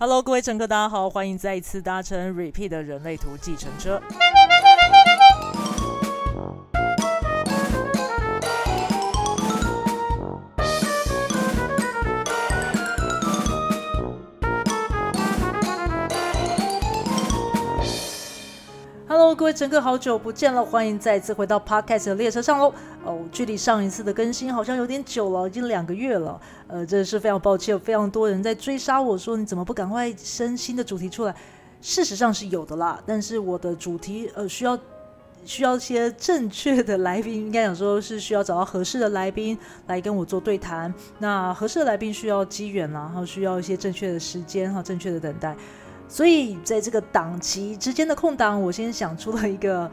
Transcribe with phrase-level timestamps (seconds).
[0.00, 4.00] Hello，各位乘客，大家好，欢迎再一次搭乘 Repeat 的人类图计程车。
[19.10, 22.70] Hello，各位乘客，好久不见了，欢迎再次回到 Podcast 的列车上喽。
[23.02, 26.38] 哦，距离上一次的更新好像有点久了，已经两个月了。
[26.66, 31.34] 呃，真的是非常抱歉，非常多人在追杀我说你怎么不赶快生新的主题出来？
[31.80, 34.78] 事实上是有的啦，但是我的主题呃需要
[35.42, 40.92] 需要一些正确的来宾，应该讲说是需要找到合适的来宾来跟我做对谈。
[41.18, 45.56] 那合适的来宾需要机缘啦，然后需要一些正确的时间哈，正确的等待。
[46.08, 49.90] 所以在这个档期之间的空档，我先想出了一个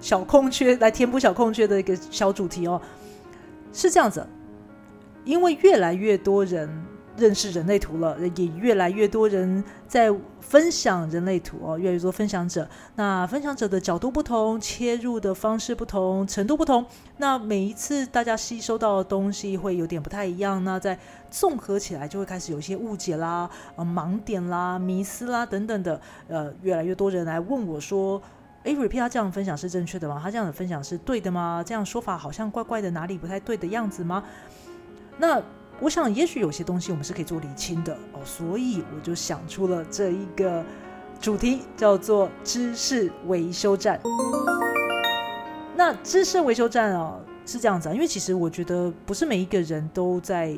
[0.00, 2.80] 小空缺来填补小空缺的一个小主题哦，
[3.72, 4.26] 是这样子，
[5.24, 6.68] 因为越来越多人
[7.16, 16.84] 认识人类图了，也越来越多人在分享人类图哦，越来越多分享者，那分享者的角度不同，切入的方式不同，程度不同，
[17.18, 20.98] 那每一次大家吸收到的东西会有点不太一样，那在。
[21.30, 28.20] 综合起来就会开始有一些误解啦、呃盲点啦、迷思啦等等的，呃，越来越多人来问我说
[28.64, 30.18] ：“诶 r e p e a t 他这样分享是正确的吗？
[30.20, 31.62] 他这样的分享是对的吗？
[31.64, 34.24] 这样说法好像怪怪的，哪里不太对的样子吗？”
[35.18, 35.40] 那
[35.80, 40.62] 我想，也许有些东西我们是可以做理清的哦，所以我就想出了这一个
[41.20, 43.98] 主题，叫做知识维修站。
[45.74, 50.56] 那知识维修站啊是这样子啊，因为其实我觉得不是每一个人都在。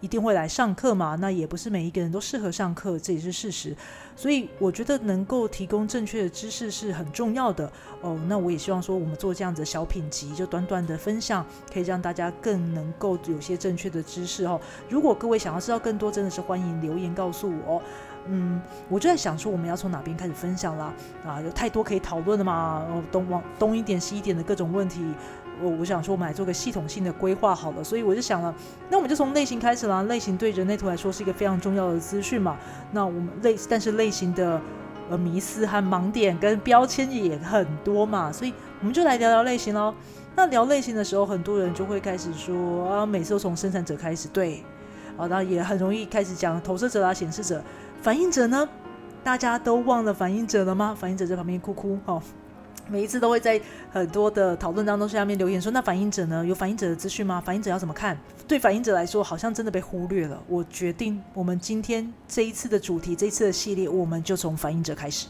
[0.00, 1.16] 一定会来上课嘛？
[1.20, 3.76] 那也不是每一个人都适合上课，这也是事实。
[4.14, 8.18] 所以我觉得能够提供正确的知识是很重要的哦。
[8.26, 14.60] 那我也希望说，我们做这样子小品集，就短短的分享，可以让大家更能够有些正确的知识哦。
[14.88, 17.82] 如果各位想要知道更多，真的是欢迎留言告诉我。
[18.30, 20.92] 嗯，我就在想说，我们要从哪边开始分享啦？
[21.24, 25.00] 啊，有太多可以讨论的嘛，东往东一点西一点的各种问题。
[25.62, 28.54] 我我想说，我们来做个系统性的规划好了，所以我就想了，
[28.90, 30.02] 那我们就从类型开始啦。
[30.04, 32.56] 类型对人类图来说是一个非常重要的资讯嘛。
[32.92, 34.60] 那我们类，但是类型的
[35.10, 39.94] 呃迷思和盲点跟标签也很多嘛，所以我们就来聊聊类型喽。
[40.36, 44.62] 那聊类型的时候，很多人就会开始说啊，每次都从生产者开始，对，
[45.16, 47.62] 啊，然后也很容易开始讲投射者啊、显示者、
[48.00, 48.68] 反应者呢。
[49.24, 50.96] 大家都忘了反应者了吗？
[50.98, 52.22] 反应者在旁边哭哭哦。
[52.90, 53.60] 每一次都会在
[53.92, 56.44] 很多的讨论当中下面留言说：“那反应者呢？
[56.44, 57.40] 有反应者的资讯吗？
[57.40, 58.18] 反应者要怎么看？”
[58.48, 60.42] 对反应者来说，好像真的被忽略了。
[60.48, 65.26] 我决定，我们今天这一次的主题，这一次的系列，我们就从反应者开始。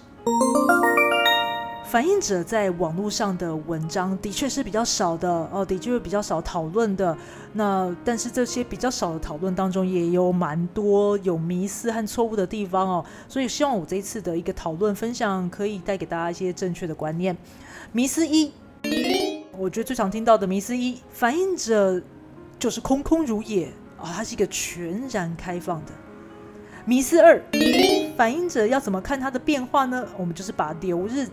[1.89, 7.17] 反映者在网络上的文章的确是比较少的哦，的确比较少讨论的。
[7.55, 13.05] 那但是这些比较少的讨论当中，也有蛮多有迷思和错误的地方哦。
[13.27, 17.35] 所以希望我这一次的一个讨论分享，可以带给大家一些正确的观念。
[17.93, 18.53] 迷思一，
[19.57, 22.03] 我觉得最常听到的迷思一，反映者
[22.59, 23.65] 就是空空如也
[23.97, 25.93] 啊，它是一个全然开放的。
[26.85, 27.43] 迷思二，
[28.17, 30.07] 反映者要怎么看它的变化呢？
[30.19, 31.27] 我们就是把流日。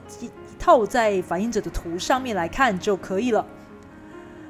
[0.66, 3.46] 套在反应者的图上面来看就可以了。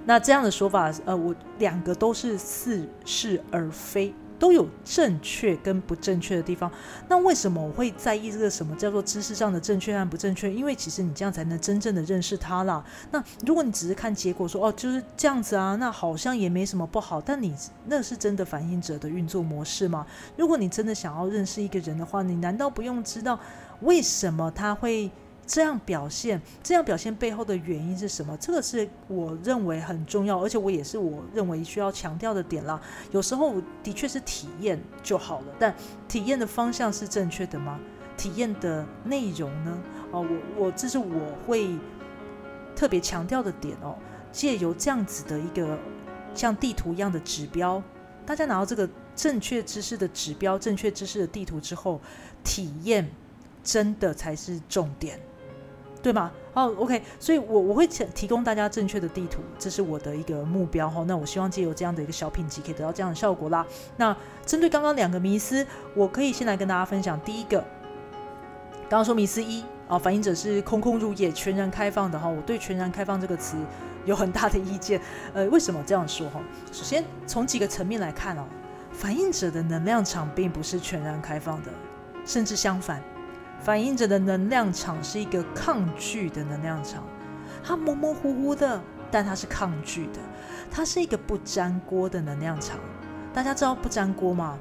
[0.05, 6.71] 那这样的说法，呃，我两个都是似是而非，都有正确跟不正确的地方。
[7.09, 10.49] 那为什么我会在意这个什么叫做知识上的正确和不正确？
[10.49, 12.81] 因为其实你这样才能真正的认识他啦。
[13.11, 17.19] 那如果你只是看结果说哦就是这样子啊，那好像也没什么不好。
[17.19, 17.53] 但你
[17.87, 20.07] 那是真的反应者的运作模式吗？
[20.37, 23.37] 如果你真的想要认识一个人的话，你难道不用知道
[23.81, 25.11] 为什么他会？
[25.47, 28.35] 这样表现，这样表现背后的原因是什么？
[28.37, 32.81] 这个是我认为很重要，而且我也是我认为需要强调的点啦。
[33.11, 35.73] 有时候的确是体验就好了，但
[36.07, 37.79] 体验的方向是正确的吗？
[38.17, 39.77] 体验的内容呢？
[40.11, 40.25] 哦，
[40.57, 41.69] 我我这是我会
[42.75, 43.95] 特别强调的点哦。
[44.31, 45.77] 借由这样子的一个
[46.33, 47.81] 像地图一样的指标，
[48.25, 52.01] 大家拿到这个正确知识的指标、正确知识的地图之后，
[52.43, 53.09] 体验
[53.63, 55.19] 真的才是重点。
[56.05, 56.31] 对吗？
[56.53, 61.03] 哦，OK，所以，我我会提供大家正确的地图，这是我的一个目标哈。
[61.07, 63.65] 那我希望借由这样的一个小品集，可以得到这样的效果啦。
[63.97, 64.15] 那
[64.45, 65.65] 针对刚刚两个迷思，
[65.95, 67.57] 我可以先来跟大家分享第一个。
[68.87, 72.29] 刚刚说迷思一啊，反应者是空空如也、全然开放的哈。
[72.29, 73.57] 我对“全然开放”这个词
[74.05, 75.01] 有很大的意见。
[75.33, 76.39] 呃，为什么这样说哈？
[76.71, 78.43] 首先从几个层面来看哦，
[78.91, 81.71] 反应者的能量场并不是全然开放的，
[82.27, 83.01] 甚至相反。
[83.65, 87.03] 反映着的能量场是一个抗拒的能量场，
[87.63, 88.79] 它模模糊糊的，
[89.09, 90.19] 但它是抗拒的，
[90.69, 92.77] 它是一个不粘锅的能量场。
[93.33, 94.59] 大家知道不粘锅吗？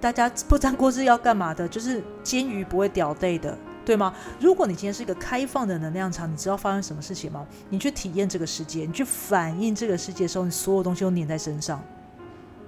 [0.00, 1.66] 大家不粘锅是要干嘛的？
[1.66, 4.14] 就是煎鱼不会掉队的，对吗？
[4.38, 7.44] 如果你今天是一个开放的能量场，你知道发生什么事情吗？
[7.68, 11.82] 你去体验这个世界，你去反映这个世界的时候，你所有东西都粘在身上，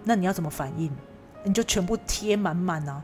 [0.02, 0.90] 那你要怎么反应？
[1.44, 3.00] 你就全部贴满满啊！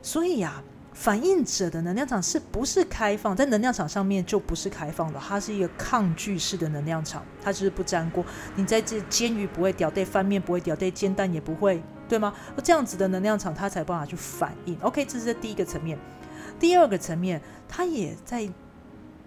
[0.00, 0.62] 所以呀。
[0.98, 3.34] 反应者的能量场是不是开放？
[3.36, 8.26] 在能量场上面就不是开放的，它是一个抗拒式的能量场，它就是不粘锅。
[8.56, 12.34] 你在这煎鱼不会掉对，翻面不会掉对，煎蛋也不会，对吗？
[12.64, 14.76] 这样子的能量场，它才办法去反应。
[14.80, 15.96] OK，这是第一个层面。
[16.58, 18.48] 第二个层面，它也在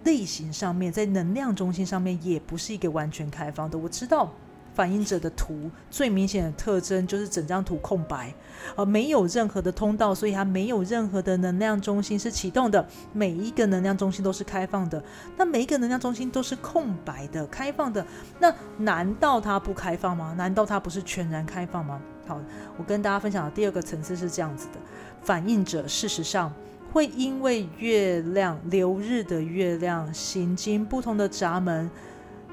[0.04, 3.78] 类型上面，在能量中心上面，也不是一个完全开放的。
[3.78, 4.30] 我知道。
[4.74, 8.34] 反映者的图最明显的特征就是整张图空白，
[8.76, 12.86] 而没有任何的通道，所以它没有任何的能量中心是启动的。
[13.12, 15.04] 每一个能量中心都是开放的，
[15.38, 18.06] 那每一个能量中心都是空白的、开放的。
[18.40, 20.34] 那难道它不开放吗？
[20.38, 22.02] 难道它不是全然开放吗？
[22.26, 22.40] 好，
[22.78, 24.80] 我跟大家分享的第二个层次是这样子的：
[25.22, 26.54] 反映者事实上
[26.94, 31.92] 会因为月亮流日的月亮行经不同的闸门。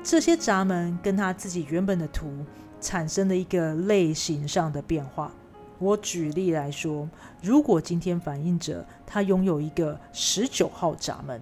[0.03, 2.33] 这些闸门跟他自己原本的图
[2.81, 5.31] 产生了一个类型上的变化。
[5.79, 7.09] 我举例来说，
[7.43, 11.41] 如果今天反应者他拥有一个十九号闸门，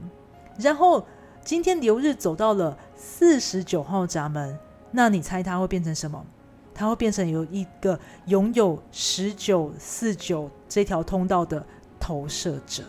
[0.59, 1.07] 然后
[1.45, 4.59] 今天流日走到了四十九号闸门，
[4.91, 6.25] 那你猜他会变成什么？
[6.75, 11.65] 他会变成有一个拥有十九四九这条通道的
[11.99, 12.83] 投射者。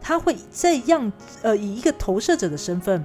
[0.00, 1.10] 他会这样
[1.42, 3.04] 呃，以一个投射者的身份。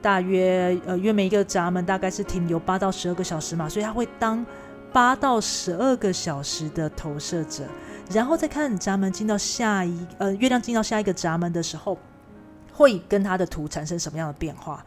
[0.00, 4.44] 大约呃，约每一个闸门大概是停留八到十二个小时嘛，所以他会当
[4.92, 7.64] 八到十二个小时的投射者，
[8.10, 11.98] 然后再看闸门进到下一呃月亮进到下一个闸门的时候，
[12.72, 14.84] 会跟他的图产生什么样的变化？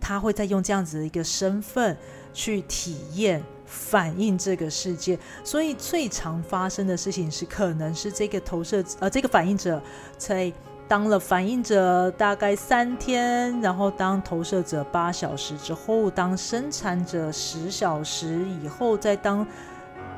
[0.00, 1.96] 他会再用这样子的一个身份
[2.32, 9.82] 去体验反映这个世界，所以最常发生的事情是，可能是这个投射呃这个反应者
[10.16, 10.52] 在。
[10.86, 19.46] 当了反应者大概三天，然后当投射者八小时之后，当生产者十小时以后，再当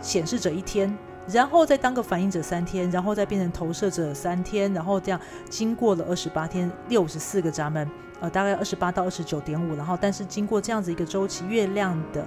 [0.01, 0.93] 显示者一天，
[1.29, 7.89] 然后再当个反应者三天，然后再变成投射者三天，然后这样经过了二十八天，六十四个闸门，
[8.21, 12.27] 呃，大概二十八到二十九点五，然后但是经过这样子一个周期，月亮的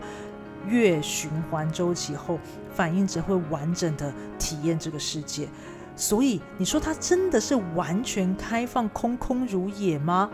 [0.65, 2.39] 月循环周期后，
[2.73, 5.47] 反应者会完整的体验这个世界。
[5.99, 10.29] 所以你说它真的是完全开放、空空如也吗？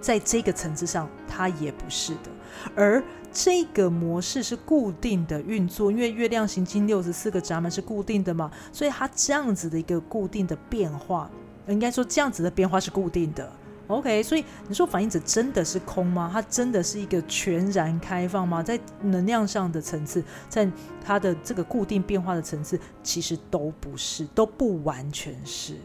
[0.00, 2.30] 在这个层次上，它也不是的。
[2.74, 11.30] 而这个模式是固定的运作，因为月亮行经六十四个闸门是固定的嘛，所以它这样子的一个固定的变化，
[11.68, 13.52] 应该说这样子的变化是固定的。
[13.88, 16.28] OK，所以你说反应者真的是空吗？
[16.32, 18.62] 它真的是一个全然开放吗？
[18.62, 20.68] 在能量上的层次，在
[21.04, 25.76] 它的这个固定变化的层次，其实都不是，都不完全是。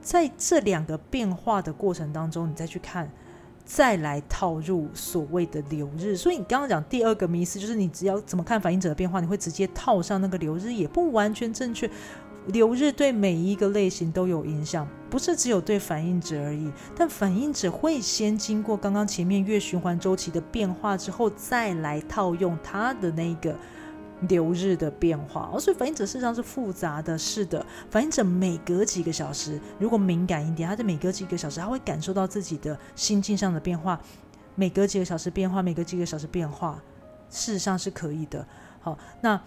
[0.00, 3.10] 在这两个变化的过程当中，你再去看，
[3.64, 6.16] 再来套入所谓的流日。
[6.16, 11.90] 所以你刚刚讲第二个迷思，就是你只要怎么看反应者的变化，你会直接套上那个流日，也不完全正确。
[12.48, 16.70] 流日对每一个类型都有影响，不是只有对反应者而已。
[16.94, 23.56] 但反应者会先经过刚刚前面月循环周期的变化之后，再来套用它的那个
[24.28, 25.50] 流日的变化。
[25.52, 27.18] 哦，所以反应者事实上是复杂的。
[27.18, 34.00] 是的，反应者每隔几个小时，如果敏感一点，他在每隔几个小时，他会感受到自己的心境上的变化。
[34.54, 36.80] 每隔几个小时变化，每隔几个小时变化，
[37.28, 38.46] 事实上是可以的。
[38.80, 39.40] 好，那。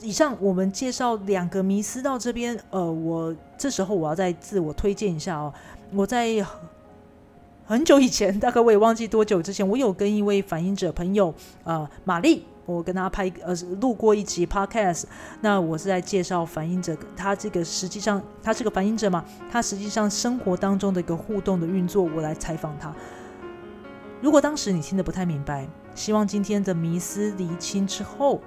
[0.00, 5.52] 以上我们介绍两个迷思到这边，呃，我这时候我要再自我推荐一下哦。
[5.92, 6.44] 我在
[7.66, 11.32] 很久以前，大概我也忘记多久之前，我有跟一位反应者朋友，
[11.62, 15.04] 呃，玛丽，我跟他拍呃录过一集 podcast。
[15.40, 22.92] 那我是在介绍反应者，他这个实际上他是个反应者嘛，他实际上生活当中的一个互动的运作，我来采访他。
[24.20, 28.40] 如果当时你听得不太明白，希望今天的迷思厘清之后。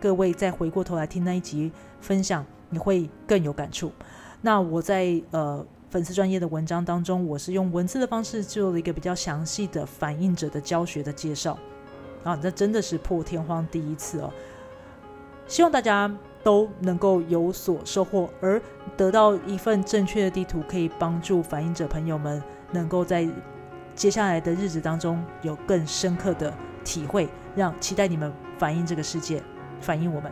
[0.00, 3.92] 各位再回过头来听那一集分享，你会更有感触。
[4.40, 11.58] 那我在呃粉丝专业的文章当中，我是用文字的方式做了一个比较详细的反应者的教学的介绍
[12.22, 14.32] 啊，这真的是破天荒第一次哦。
[15.48, 16.14] 希望大家
[16.44, 18.62] 都能够有所收获，而
[18.96, 22.40] 得到一份正确的地图，可以帮助反应者朋友们
[22.70, 23.28] 能够在
[23.96, 29.42] 接下来的日子当中有更深刻的体会，让期待你们反映这个世界。
[29.80, 30.30] 反映我们，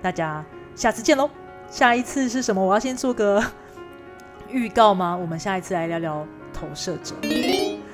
[0.00, 1.28] 大家下次见喽！
[1.70, 2.64] 下一次是什么？
[2.64, 3.42] 我要先做个
[4.50, 5.16] 预告吗？
[5.16, 7.14] 我们下一次来聊聊投射者。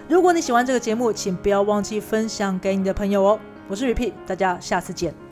[0.08, 3.38] 如果你喜欢这个节目，请不要忘记分享给你的朋友哦。
[3.68, 5.27] 我是 Repeat，大家下次见。